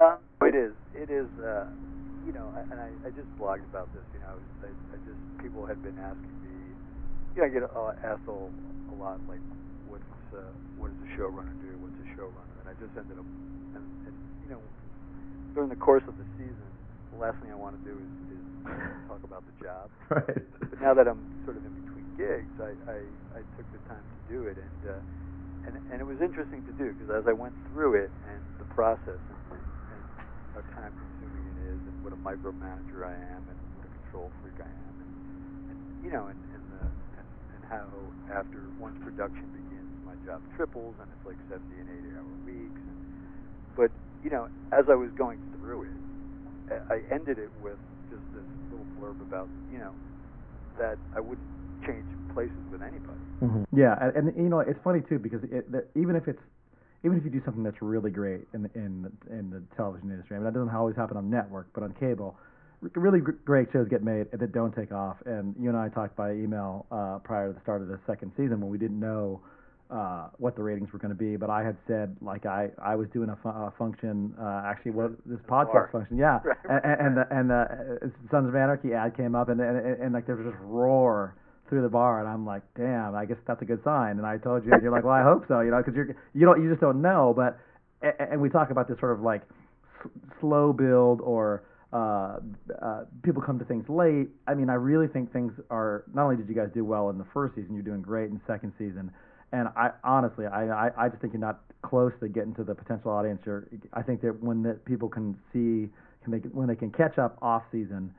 [0.00, 0.72] Um, it is.
[0.94, 1.26] It is.
[1.42, 1.66] Uh,
[2.26, 4.04] you know, and I, I just blogged about this.
[4.14, 6.76] You know, I, I just people had been asking me.
[7.34, 9.40] You know, I get uh, asked a, a lot like,
[9.88, 10.44] what's uh,
[10.78, 11.74] what does a showrunner do?
[11.80, 12.59] What's a showrunner?
[12.70, 13.26] And I just ended up,
[13.74, 14.14] and, and
[14.46, 14.62] you know,
[15.54, 16.70] during the course of the season,
[17.10, 18.44] the last thing I want to do is, is
[19.10, 19.90] talk about the job.
[20.10, 20.42] Right.
[20.70, 22.98] But now that I'm sort of in between gigs, I, I,
[23.38, 25.02] I took the time to do it, and uh,
[25.66, 28.66] and and it was interesting to do because as I went through it and the
[28.74, 30.02] process and, and
[30.54, 34.30] how time consuming it is, and what a micromanager I am, and what a control
[34.42, 35.10] freak I am, and,
[35.74, 36.82] and you know, and and, the,
[37.18, 37.86] and and how
[38.34, 39.69] after once production begins, my
[40.24, 42.82] job triples, and it's like 70 and 80 hour weeks.
[43.76, 43.90] But
[44.22, 46.00] you know, as I was going through it,
[46.90, 47.78] I ended it with
[48.10, 49.92] just this little blurb about you know
[50.78, 51.46] that I wouldn't
[51.86, 53.24] change places with anybody.
[53.40, 56.42] hmm Yeah, and, and you know it's funny too because it, even if it's
[57.04, 60.10] even if you do something that's really great in the, in the, in the television
[60.10, 62.36] industry, I mean that doesn't always happen on network, but on cable,
[62.94, 65.16] really great shows get made that don't take off.
[65.24, 68.32] And you and I talked by email uh, prior to the start of the second
[68.36, 69.40] season when we didn't know
[69.90, 72.94] uh, what the ratings were going to be, but I had said like I I
[72.94, 76.80] was doing a, fu- a function uh, actually what this podcast function, yeah, Right, and,
[76.84, 80.00] and, and the and the uh, Sons of Anarchy ad came up, and and, and,
[80.02, 81.34] and like there was this roar
[81.68, 84.18] through the bar, and I'm like, damn, I guess that's a good sign.
[84.18, 86.16] And I told you, and you're like, well, I hope so, you know, because you're
[86.34, 87.58] you don't you just don't know, but
[88.02, 89.42] a- and we talk about this sort of like
[90.04, 92.38] s- slow build or uh,
[92.80, 94.28] uh, people come to things late.
[94.46, 96.04] I mean, I really think things are.
[96.14, 98.34] Not only did you guys do well in the first season, you're doing great in
[98.34, 99.10] the second season.
[99.52, 102.74] And I honestly, I, I, I just think you're not close to getting to the
[102.74, 103.40] potential audience.
[103.44, 105.90] You're, I think that when the people can see,
[106.22, 108.14] can they, when they can catch up off season,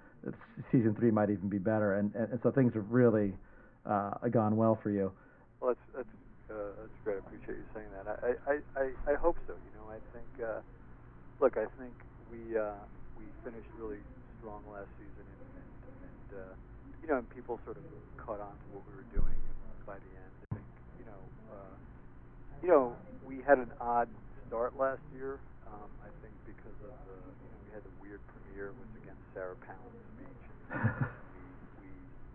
[0.72, 1.96] season three might even be better.
[1.96, 3.34] And, and, and so things have really
[3.86, 5.12] uh, gone well for you.
[5.62, 6.16] Well, that's that's
[6.52, 7.16] uh, that's great.
[7.16, 8.20] I appreciate you saying that.
[8.24, 9.54] I I I, I hope so.
[9.54, 10.50] You know, I think.
[10.50, 10.60] Uh,
[11.42, 11.94] look, I think
[12.30, 12.78] we uh,
[13.18, 13.98] we finished really
[14.38, 15.70] strong last season, and, and,
[16.06, 16.54] and uh,
[17.02, 17.84] you know, and people sort of
[18.22, 19.36] caught on to what we were doing.
[19.90, 20.68] By the end, I think
[21.02, 21.18] you know,
[21.52, 21.76] uh,
[22.64, 22.96] you know,
[23.28, 24.08] we had an odd
[24.48, 25.38] start last year.
[25.68, 29.24] Um, I think because of the, you know, we had the weird premiere was against
[29.36, 30.44] Sarah Palin's speech.
[30.72, 31.08] And
[31.80, 31.90] we we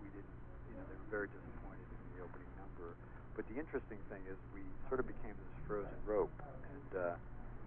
[0.05, 0.37] we didn't,
[0.69, 2.97] you know, they were very disappointed in the opening number.
[3.37, 6.33] But the interesting thing is we sort of became this frozen rope,
[6.73, 7.17] and uh,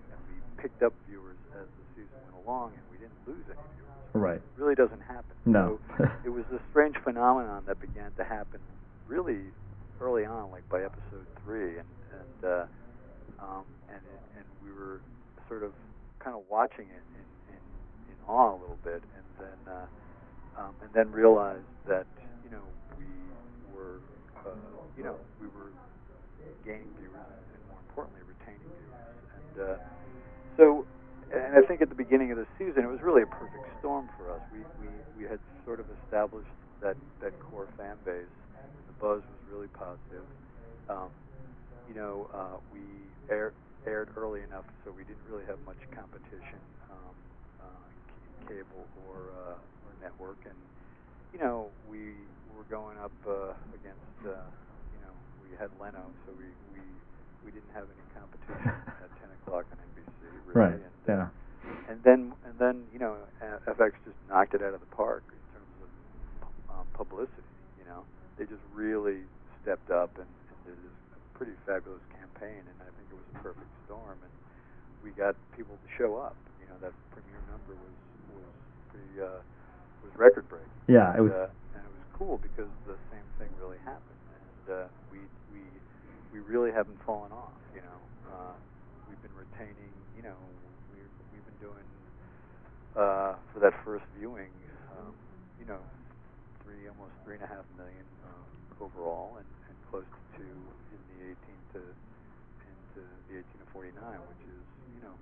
[0.10, 3.62] and we picked up viewers as the season went along, and we didn't lose any
[3.78, 3.94] viewers.
[4.18, 4.42] Right.
[4.42, 5.38] It really doesn't happen.
[5.46, 5.78] No.
[5.98, 8.60] So it was a strange phenomenon that began to happen
[9.06, 9.54] really
[10.02, 12.66] early on, like by episode and and uh,
[13.40, 14.04] um, and
[14.38, 15.02] and we were
[15.48, 15.74] sort of
[16.24, 17.62] kind of watching it in, in,
[18.10, 19.88] in awe a little bit, and then uh,
[20.62, 22.08] um, and then realized that
[22.44, 23.34] you know we
[23.64, 24.02] were
[24.46, 24.58] uh,
[24.96, 25.74] you know we were
[26.66, 29.78] gaining viewers and more importantly retaining viewers, and uh,
[30.58, 30.88] so
[31.32, 34.08] and I think at the beginning of the season it was really a perfect storm
[34.18, 34.42] for us.
[34.52, 38.34] We we we had sort of established that that core fan base.
[38.88, 40.26] The buzz was really positive.
[40.90, 41.12] Um,
[41.90, 43.56] you know, uh, we aired
[43.88, 47.18] aired early enough so we didn't really have much competition, um,
[47.60, 50.58] uh, c- cable or uh, or network, and
[51.34, 54.46] you know we were going up uh, against uh,
[54.94, 57.02] you know we had Leno, so we we
[57.44, 60.14] we didn't have any competition at 10 o'clock on NBC
[60.46, 60.74] really, Right.
[60.86, 61.30] and uh, Yeah.
[61.90, 65.24] and then and then you know uh, FX just knocked it out of the park
[65.34, 65.90] in terms of
[66.70, 67.58] um, publicity.
[67.78, 68.06] You know,
[68.38, 69.28] they just really
[69.62, 70.39] stepped up and, and did this
[71.40, 74.20] pretty fabulous campaign, and I think it was a perfect storm.
[74.20, 74.34] And
[75.00, 76.36] we got people to show up.
[76.60, 77.96] You know, that premiere number was
[78.36, 78.52] was
[78.92, 79.40] pretty uh,
[80.04, 80.68] was record breaking.
[80.92, 81.32] Yeah, it was.
[81.32, 81.48] Uh,
[81.80, 85.24] and it was cool because the same thing really happened, and uh, we
[85.56, 85.64] we
[86.36, 87.56] we really haven't fallen off.
[87.72, 88.00] You know,
[88.36, 88.56] uh,
[89.08, 89.96] we've been retaining.
[90.20, 90.38] You know,
[90.92, 91.00] we
[91.32, 91.88] we've been doing
[93.00, 94.52] uh, for that first viewing.
[95.00, 95.16] Um,
[95.56, 95.80] you know,
[96.68, 100.56] three almost three and a half million uh, overall, and, and close to two
[100.92, 101.82] in the 18 to
[102.70, 103.96] into the 18 to 49,
[104.30, 104.64] which is
[104.98, 105.16] you know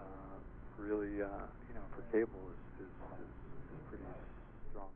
[0.00, 0.36] uh,
[0.92, 1.28] really uh,
[1.68, 3.32] you know for cable is is, is,
[3.72, 4.04] is pretty
[4.70, 4.88] strong.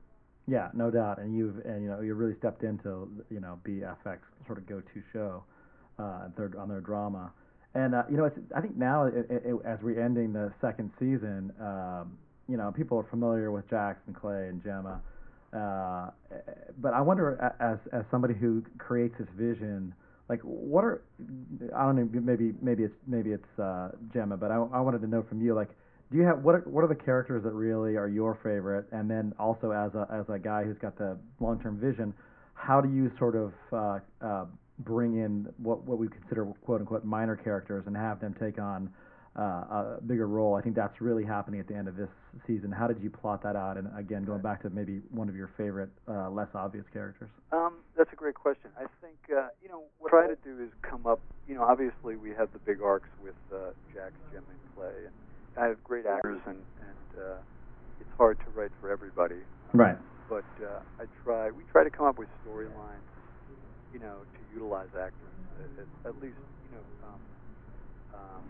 [0.47, 1.19] Yeah, no doubt.
[1.19, 5.03] And you've and you know you really stepped into you know BFX sort of go-to
[5.13, 5.43] show
[5.99, 6.29] uh,
[6.59, 7.33] on their drama.
[7.75, 10.91] And uh, you know, it's, I think now it, it, as we're ending the second
[10.99, 12.17] season, um,
[12.49, 15.01] you know, people are familiar with and Clay and Gemma.
[15.53, 16.11] Uh,
[16.81, 19.95] but I wonder, as as somebody who creates this vision,
[20.29, 21.03] like what are
[21.77, 25.07] I don't know, maybe maybe it's maybe it's uh, Gemma, but I, I wanted to
[25.07, 25.71] know from you, like,
[26.11, 28.87] do you have what are, what are the characters that really are your favorite?
[28.93, 32.15] And then also as a as a guy who's got the long term vision,
[32.55, 34.45] how do you sort of uh, uh,
[34.81, 38.89] bring in what what we consider quote unquote minor characters and have them take on
[39.37, 40.55] uh, a bigger role?
[40.55, 42.11] I think that's really happening at the end of this
[42.47, 42.71] season.
[42.71, 43.77] How did you plot that out?
[43.77, 47.31] And again, going back to maybe one of your favorite uh, less obvious characters.
[47.51, 48.71] Um, that's a great question.
[48.77, 51.19] I think uh, you know what I try to do is come up.
[51.49, 55.15] You know, obviously we have the big arcs with uh, Jax, Jim, and Clay, and
[55.59, 57.37] I have great actors, and and uh,
[58.01, 59.41] it's hard to write for everybody.
[59.73, 59.97] Right.
[60.29, 61.51] But uh, I try.
[61.51, 63.07] We try to come up with storylines,
[63.93, 65.23] you know, to utilize actors.
[65.79, 67.21] At, at, least, you know, um,
[68.13, 68.45] um,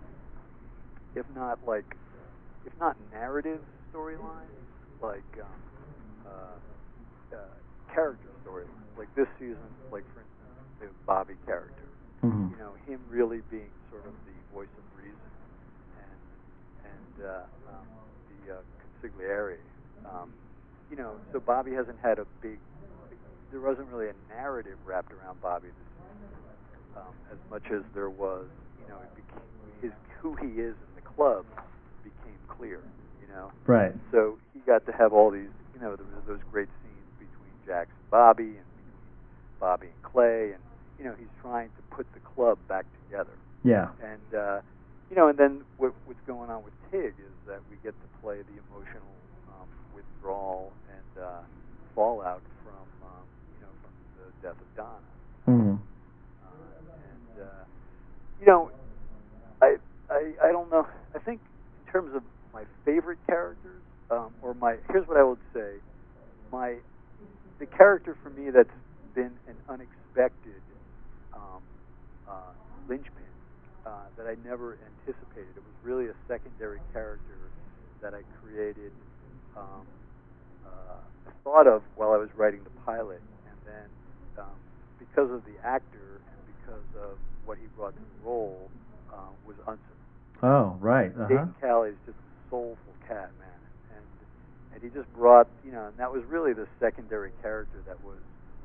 [1.15, 1.87] if not like,
[2.67, 3.61] if not narrative
[3.95, 4.51] storylines,
[5.01, 7.39] like um, uh, uh,
[7.95, 8.99] character storylines.
[8.99, 10.37] Like this season, like for instance,
[10.81, 11.85] the Bobby character.
[12.25, 12.51] Mm-hmm.
[12.53, 14.86] You know, him really being sort of the voice of reason, and and
[17.23, 17.87] uh, um,
[18.29, 19.57] the uh, consigliere.
[20.05, 20.31] Um,
[20.91, 22.59] you know, so Bobby hasn't had a big.
[23.51, 25.91] There wasn't really a narrative wrapped around Bobby this
[26.97, 28.47] um, as much as there was.
[28.81, 29.47] You know, it became,
[29.81, 31.45] his who he is in the club
[32.03, 32.81] became clear.
[33.21, 33.93] You know, Right.
[34.13, 37.53] so he got to have all these, you know, there was those great scenes between
[37.67, 39.03] Jax and Bobby and between
[39.59, 40.63] Bobby and Clay, and
[40.99, 43.37] you know, he's trying to put the club back together.
[43.65, 43.89] Yeah.
[44.03, 44.61] And uh,
[45.11, 48.09] you know, and then what, what's going on with Tig is that we get to
[48.23, 49.15] play the emotional
[49.49, 51.43] um, withdrawal and uh,
[51.95, 55.13] fallout from, um, you know, from the death of Donna.
[55.49, 55.77] Mm-hmm.
[55.79, 56.59] Uh,
[57.07, 57.65] and uh,
[58.41, 58.71] you know,
[59.63, 59.77] I,
[60.11, 60.87] I I don't know.
[61.15, 61.41] I think
[61.87, 65.79] in terms of my favorite characters, um, or my here's what I would say,
[66.53, 66.77] my
[67.59, 68.69] the character for me that's
[69.15, 70.61] been an unexpected
[71.33, 71.63] um,
[72.29, 72.53] uh,
[72.89, 73.16] linchpin
[73.87, 75.55] uh, that I never anticipated.
[75.57, 77.55] It was really a secondary character
[78.03, 78.93] that I created,
[79.57, 79.87] um,
[80.67, 83.89] uh, thought of while I was writing the pilot, and then
[84.39, 84.59] um,
[84.99, 88.71] because of the actor and because of what he brought to the role
[89.13, 89.97] uh, was Unser.
[90.43, 91.13] Oh, right.
[91.15, 91.29] Uh-huh.
[91.29, 93.63] Dayton Callie is just a soulful cat, man,
[93.97, 94.05] and
[94.75, 98.19] and he just brought, you know, and that was really the secondary character that was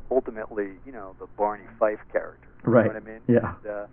[0.09, 2.49] ultimately, you know, the Barney Fife character.
[2.65, 2.85] You Right.
[2.85, 3.21] know what I mean?
[3.27, 3.55] Yeah.
[3.63, 3.85] And, uh,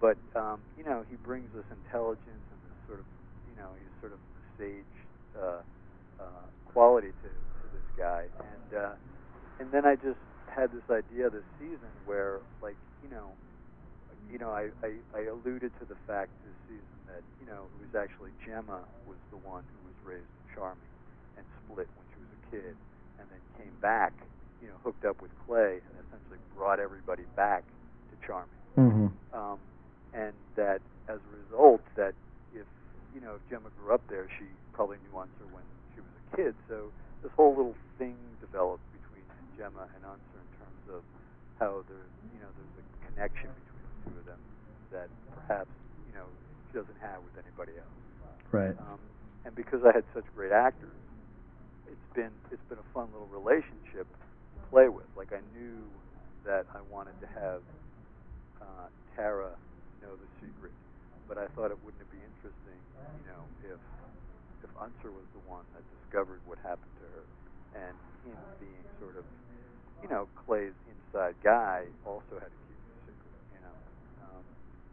[0.00, 3.06] but um, you know, he brings this intelligence and this sort of,
[3.50, 4.18] you know, he's sort of
[4.58, 4.94] sage
[5.36, 5.62] uh,
[6.20, 8.94] uh, quality to, to this guy, and uh,
[9.60, 13.30] and then I just had this idea this season where, like, you know,
[14.30, 17.78] you know, I, I, I alluded to the fact this season that, you know, it
[17.80, 20.92] was actually Gemma was the one who was raised in charming
[21.36, 22.74] and split when she was a kid
[23.18, 24.12] and then came back,
[24.60, 27.64] you know, hooked up with Clay and essentially brought everybody back
[28.10, 28.62] to charming.
[28.76, 29.08] Mm-hmm.
[29.32, 29.58] Um,
[30.18, 32.12] and that as a result that
[32.50, 32.66] if,
[33.14, 35.62] you know, if Gemma grew up there, she probably knew Unser when
[35.94, 36.54] she was a kid.
[36.66, 36.90] So
[37.22, 41.00] this whole little thing developed between Gemma and Unser in terms of
[41.62, 44.42] how there's, you know, there's a connection between the two of them
[44.90, 45.70] that perhaps,
[46.10, 46.26] you know,
[46.66, 47.98] she doesn't have with anybody else.
[48.50, 48.74] Right.
[48.74, 49.00] Um,
[49.46, 50.98] and because I had such great actors,
[51.86, 55.08] it's been it's been a fun little relationship to play with.
[55.16, 55.88] Like I knew
[56.44, 57.60] that I wanted to have
[58.60, 59.56] uh, Tara
[60.02, 60.72] know the secret,
[61.26, 62.80] but I thought it wouldn't it be interesting,
[63.18, 63.80] you know, if
[64.64, 67.24] if Unser was the one that discovered what happened to her,
[67.78, 67.94] and
[68.26, 69.22] him being sort of,
[70.02, 73.76] you know, Clay's inside guy also had to keep the secret, you know.
[74.22, 74.44] Um,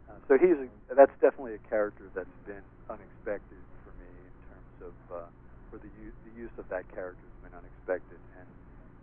[0.06, 4.74] uh, so he's a, that's definitely a character that's been unexpected for me in terms
[4.82, 5.30] of uh,
[5.74, 8.50] or the use the use of that character has been unexpected and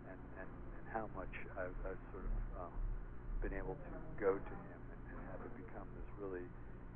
[0.08, 2.74] and and, and how much I've, I've sort of um,
[3.44, 6.48] been able to go to him and, and have it become this really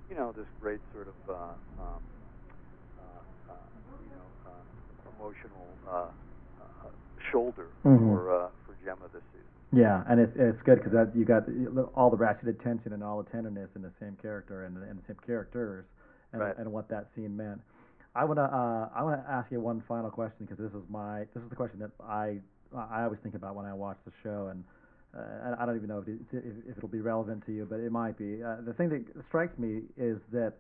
[0.08, 1.34] you know this great sort of uh,
[1.82, 2.02] um,
[2.98, 3.54] uh, uh,
[4.08, 6.10] you know uh, emotional uh,
[6.60, 6.88] uh,
[7.30, 8.08] shoulder Mhm.
[8.08, 9.46] for uh, for Gemma this season.
[9.72, 11.44] Yeah, and it's it's good because you got
[11.94, 15.06] all the ratcheted tension and all the tenderness in the same character and, and the
[15.06, 15.84] same characters,
[16.32, 16.56] and, Right.
[16.58, 17.60] and what that scene meant.
[18.14, 21.42] I wanna uh, I wanna ask you one final question because this is my this
[21.42, 22.40] is the question that I
[22.74, 24.64] I always think about when I watch the show and.
[25.16, 27.80] Uh, I don't even know if, it, if, if it'll be relevant to you, but
[27.80, 28.42] it might be.
[28.42, 30.54] Uh, the thing that strikes me is that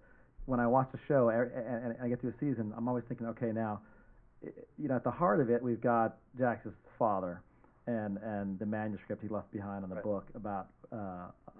[0.46, 3.04] when I watch the show er- and, and I get through a season, I'm always
[3.08, 3.80] thinking, okay, now,
[4.42, 7.42] you know, at the heart of it, we've got Jax's father,
[7.86, 10.04] and and the manuscript he left behind on the Right.
[10.04, 10.96] book about uh,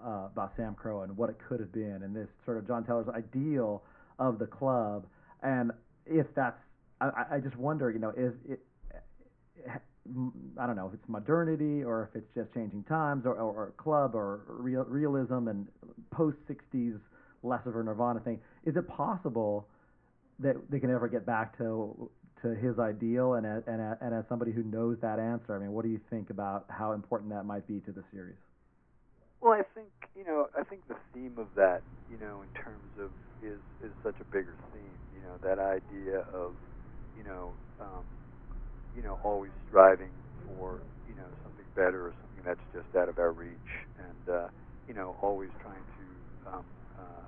[0.03, 3.09] uh, about SAMCRO and what it could have been, and this sort of John Teller's
[3.09, 3.83] ideal
[4.17, 5.05] of the club,
[5.43, 5.71] and
[6.07, 6.57] if that's,
[7.01, 8.59] I- I just wonder, you know, is it.
[10.59, 13.73] I don't know if it's modernity or if it's just changing times or, or, or
[13.77, 15.67] club or real, realism and
[16.11, 16.99] post 60s
[17.43, 18.39] less of a Nirvana thing.
[18.65, 19.67] Is it possible
[20.39, 22.09] that they can ever get back to
[22.41, 25.59] to his ideal and as, and, as, and as somebody who knows that answer, I
[25.59, 28.37] mean, what do you think about how important that might be to the series?
[29.41, 31.81] Well, I think you know, I think the theme of that,
[32.11, 33.09] you know, in terms of
[33.41, 34.97] is is such a bigger theme.
[35.15, 36.51] You know, that idea of,
[37.17, 38.03] you know, um,
[38.93, 40.11] you know, always striving
[40.45, 44.47] for you know something better or something that's just out of our reach, and uh,
[44.87, 46.65] you know, always trying to, um,
[46.97, 47.25] uh,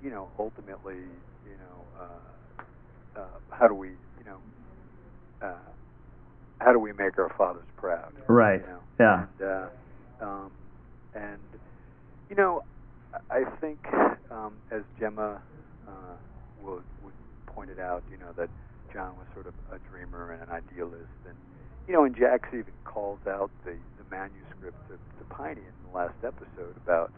[0.00, 4.38] you know, ultimately, you know, uh, uh, how do we, you know,
[5.42, 5.72] uh,
[6.60, 8.12] how do we make our fathers proud?
[8.28, 8.60] Right.
[8.60, 8.80] You know?
[9.00, 9.24] Yeah.
[9.40, 10.52] And, uh, um,
[11.14, 11.60] and
[12.28, 12.62] you know,
[13.30, 13.80] I I think
[14.30, 15.42] um, as Gemma
[15.86, 16.16] uh,
[16.58, 17.14] would, would
[17.48, 18.50] pointed out, you know that
[18.92, 21.36] John was sort of a dreamer and an idealist, and
[21.86, 25.92] you know, and Jax even calls out the the manuscript to, to Piney in the
[25.96, 27.10] last episode about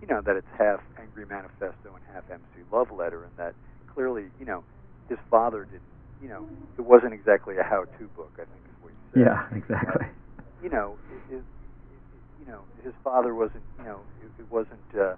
[0.00, 3.54] you know that it's half angry manifesto and half MC love letter, and that
[3.94, 4.62] clearly, you know,
[5.08, 5.82] his father didn't,
[6.22, 6.46] you know,
[6.78, 8.30] it wasn't exactly a how-to book.
[8.38, 10.06] I think is what he said Yeah, exactly.
[10.62, 10.94] you know,
[11.30, 11.42] it,
[12.38, 15.14] you know, his father wasn't, you know, it, it wasn't, uh,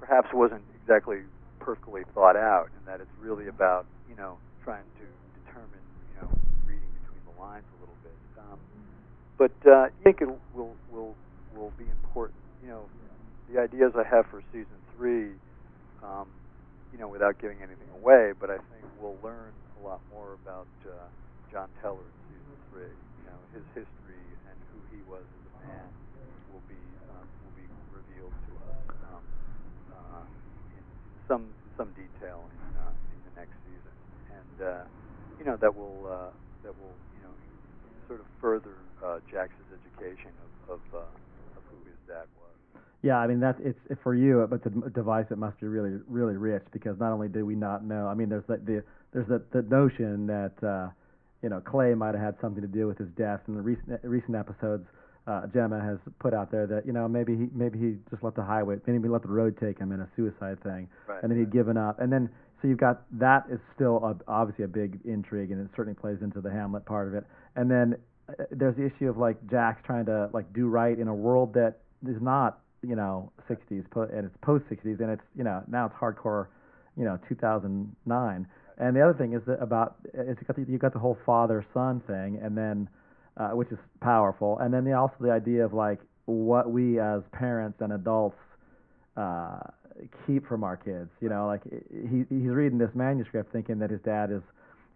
[0.00, 1.18] perhaps wasn't exactly
[1.60, 5.06] perfectly thought out, and that it's really about, you know, trying to
[5.44, 6.28] determine, you know,
[6.66, 8.18] reading between the lines a little bit.
[8.38, 8.58] Um,
[9.38, 11.14] but uh, I think it will will
[11.54, 12.38] will be important.
[12.62, 12.82] You know,
[13.50, 15.38] the ideas I have for season three,
[16.02, 16.26] um,
[16.92, 20.68] you know, without giving anything away, but I think we'll learn a lot more about
[20.84, 21.08] uh,
[21.50, 22.94] John Teller in season three.
[23.18, 25.86] You know, his history and who he was as a man
[26.52, 26.82] will be
[27.14, 28.80] um, will be revealed to us
[29.14, 29.24] um,
[29.94, 30.24] uh,
[30.74, 30.82] in,
[31.30, 33.94] some some detail in uh, in the next season,
[34.34, 34.84] and uh,
[35.38, 36.32] you know that will uh,
[36.66, 37.34] that will you know
[38.08, 38.74] sort of further
[39.04, 40.30] uh, Jackson's education
[40.68, 42.82] of of, uh, of who his dad was.
[43.02, 46.36] Yeah, I mean that's it's for you, but the device it must be really really
[46.36, 48.82] rich because not only do we not know, I mean there's the, the
[49.12, 50.88] there's the the notion that uh,
[51.42, 53.40] you know Clay might have had something to do with his death.
[53.48, 54.86] In the recent recent episodes,
[55.26, 58.34] uh, Gemma has put out there that you know maybe he maybe he just let
[58.34, 61.22] the highway maybe he let the road take him in a suicide thing, Right.
[61.22, 62.28] and then he'd given up, and then
[62.60, 66.18] so you've got that is still a, obviously a big intrigue, and it certainly plays
[66.20, 67.24] into the Hamlet part of it,
[67.54, 67.96] and then
[68.50, 71.78] there's the issue of like Jax trying to like do right in a world that
[72.06, 75.86] is not you know 60s po- and it's post 60s and it's you know now
[75.86, 76.46] it's hardcore
[76.96, 78.46] you know 2009
[78.78, 81.66] and the other thing is that about it's got the, you got the whole father
[81.74, 82.88] son thing and then
[83.38, 84.58] uh, which is powerful.
[84.58, 88.36] And then the, also the idea of like what we as parents and adults
[89.16, 89.60] uh,
[90.26, 94.00] keep from our kids you know like he he's reading this manuscript thinking that his
[94.02, 94.42] dad is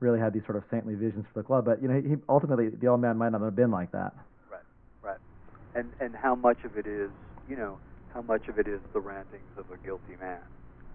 [0.03, 2.71] really had these sort of saintly visions for the club but you know he ultimately
[2.71, 4.15] the old man might not have been like that
[4.51, 4.67] Right,
[5.03, 5.21] right.
[5.75, 7.11] And and how much of it is,
[7.47, 10.43] you know, how much of it is the rantings of a guilty man?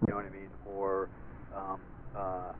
[0.06, 0.50] You know what I mean?
[0.64, 1.10] Or,
[1.54, 1.80] um,
[2.14, 2.52] uh,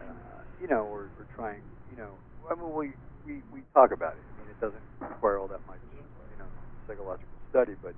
[0.00, 2.20] uh, you know, or, or trying, you know,
[2.50, 2.94] I mean, we
[3.24, 4.24] we we talk about it.
[4.30, 5.82] I mean, it doesn't require all that much,
[6.30, 6.50] you know,
[6.86, 7.94] psychological study, but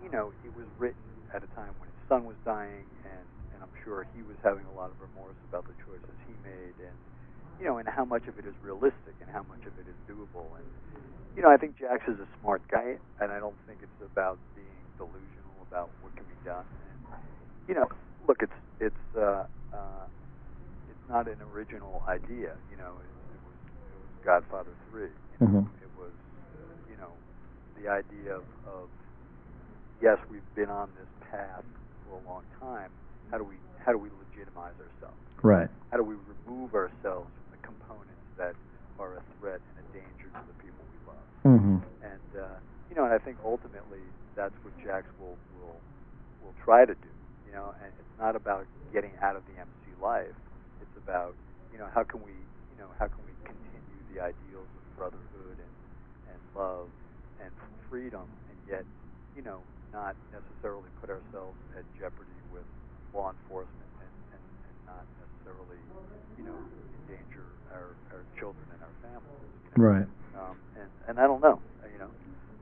[0.00, 3.62] you know, it was written at a time when his son was dying, and and
[3.62, 6.96] I'm sure he was having a lot of remorse about the choices he made, and
[7.58, 9.96] you know, and how much of it is realistic and how much of it is
[10.08, 10.56] doable.
[10.58, 10.66] And
[11.36, 14.40] you know, I think Jax is a smart guy, and I don't think it's about
[14.54, 16.66] being delusional about what can be done.
[16.90, 17.00] And
[17.68, 17.86] you know,
[18.26, 20.06] look, it's it's uh, uh,
[20.88, 22.56] it's not an original idea.
[22.70, 23.58] You know, it, it was
[23.92, 25.12] it was Godfather three.
[25.32, 25.66] You know, Mhm.
[25.82, 26.14] it was
[26.88, 27.18] you know
[27.76, 28.90] the idea of, of
[30.00, 31.64] yes, we've been on this path
[32.04, 32.90] for a long time.
[33.30, 35.20] How do we how do we legitimize ourselves?
[35.42, 38.56] right How do we remove ourselves from the components that
[38.98, 40.86] are a threat and a danger to the people
[41.48, 45.82] mhm And uh, you know, and I think ultimately that's what Jax will will
[46.40, 47.14] will try to do.
[47.46, 50.36] You know, and it's not about getting out of the MC life.
[50.80, 51.36] It's about
[51.72, 55.58] you know how can we you know how can we continue the ideals of brotherhood
[55.58, 55.74] and
[56.28, 56.90] and love
[57.38, 57.52] and
[57.88, 58.84] freedom, and yet
[59.34, 62.66] you know not necessarily put ourselves at jeopardy with
[63.14, 65.80] law enforcement and, and, and not necessarily
[66.36, 69.44] you know endanger our, our children and our families.
[69.64, 69.80] You know?
[69.82, 70.08] right
[71.18, 72.10] and I don't know, uh, you know,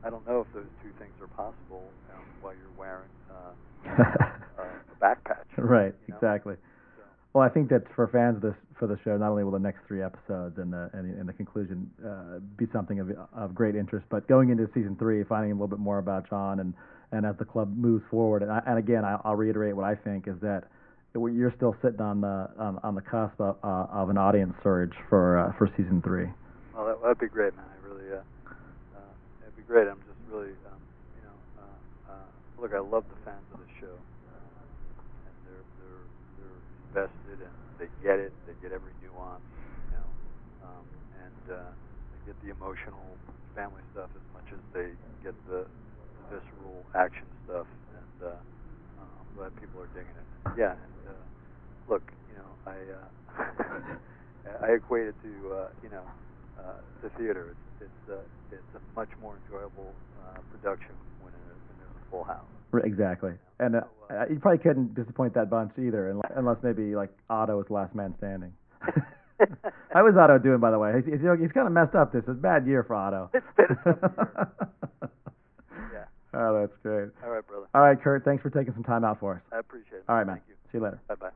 [0.02, 3.52] I don't know if those two things are possible um, while you're wearing uh,
[4.58, 5.44] uh, a back patch.
[5.58, 6.16] right you know?
[6.16, 6.54] exactly
[6.96, 7.02] So,
[7.34, 9.58] Well, I think that for fans of this for the show, not only will the
[9.58, 13.54] next three episodes and the and, the- and the conclusion uh, be something of of
[13.54, 16.72] great interest, but going into season three, finding a little bit more about John and
[17.12, 19.94] and as the club moves forward, and, I, and again, I, I'll reiterate what I
[19.94, 20.64] think is that
[21.14, 24.92] you're still sitting on the on, on the cusp of, uh, of an audience surge
[25.08, 26.26] for uh, for season three.
[26.74, 27.64] well, that, that'd be great, man.
[27.64, 28.16] I really, uh,
[28.96, 28.98] uh,
[29.42, 29.88] it'd be great.
[29.88, 30.82] I'm just really, um,
[31.14, 34.00] you know, uh, uh, look, I love the fans of the show,
[34.30, 34.64] uh,
[35.28, 36.08] and they're they're
[36.38, 38.34] they're invested and they get it.
[38.46, 39.46] They get every nuance,
[39.84, 40.08] you know,
[40.64, 40.86] um,
[41.26, 41.72] and uh,
[42.12, 43.18] they get the emotional
[43.54, 45.66] family stuff as much as they get the,
[46.16, 47.68] the visceral action stuff.
[47.92, 48.40] And uh,
[49.00, 50.28] uh, I'm glad people are digging it.
[50.58, 51.26] Yeah, and uh,
[51.88, 53.08] look, you know, I uh,
[54.66, 56.06] I equate it to uh, you know
[56.58, 57.54] uh, the theater.
[57.56, 59.92] It's it's uh, it's a much more enjoyable
[60.28, 62.46] uh, production when, it, when there's a full house.
[62.84, 66.94] Exactly, and uh, So, uh, you probably couldn't disappoint that bunch either, unless, unless maybe
[66.94, 68.52] like Otto was the last man standing.
[69.92, 70.92] How was Otto doing, by the way?
[70.96, 72.12] He's, he's, he's kind of messed up.
[72.12, 73.30] This is a bad year for Otto.
[73.34, 74.48] It's been a year.
[75.92, 76.04] Yeah.
[76.34, 77.10] Oh, that's great.
[77.24, 77.66] All right, brother.
[77.74, 78.24] All right, Kurt.
[78.24, 79.40] Thanks for taking some time out for us.
[79.52, 80.04] I appreciate it.
[80.08, 80.36] All right, man.
[80.36, 80.54] Thank you.
[80.72, 81.00] See you later.
[81.08, 81.30] Bye bye.